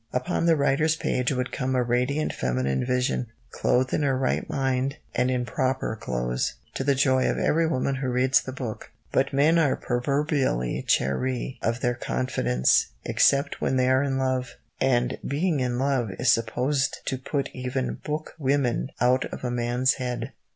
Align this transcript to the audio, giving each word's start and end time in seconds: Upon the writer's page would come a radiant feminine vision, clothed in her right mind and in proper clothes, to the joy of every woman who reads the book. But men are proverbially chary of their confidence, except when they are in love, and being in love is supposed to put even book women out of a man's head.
Upon 0.11 0.47
the 0.47 0.55
writer's 0.55 0.95
page 0.95 1.31
would 1.31 1.51
come 1.51 1.75
a 1.75 1.83
radiant 1.83 2.33
feminine 2.33 2.83
vision, 2.83 3.27
clothed 3.51 3.93
in 3.93 4.01
her 4.01 4.17
right 4.17 4.49
mind 4.49 4.95
and 5.13 5.29
in 5.29 5.45
proper 5.45 5.95
clothes, 5.95 6.55
to 6.73 6.83
the 6.83 6.95
joy 6.95 7.29
of 7.29 7.37
every 7.37 7.67
woman 7.67 7.93
who 7.97 8.09
reads 8.09 8.41
the 8.41 8.51
book. 8.51 8.89
But 9.11 9.31
men 9.31 9.59
are 9.59 9.75
proverbially 9.75 10.85
chary 10.87 11.59
of 11.61 11.81
their 11.81 11.93
confidence, 11.93 12.87
except 13.05 13.61
when 13.61 13.75
they 13.75 13.89
are 13.89 14.01
in 14.01 14.17
love, 14.17 14.55
and 14.79 15.19
being 15.23 15.59
in 15.59 15.77
love 15.77 16.09
is 16.17 16.31
supposed 16.31 17.01
to 17.05 17.19
put 17.19 17.51
even 17.53 17.99
book 18.03 18.33
women 18.39 18.89
out 18.99 19.25
of 19.25 19.43
a 19.43 19.51
man's 19.51 19.93
head. 19.97 20.31